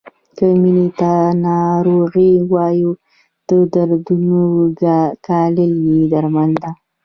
[0.35, 1.11] که مینې ته
[1.47, 2.91] ناروغي ووایو
[3.47, 4.43] د دردونو
[5.25, 6.71] ګالل یې درملنه ده.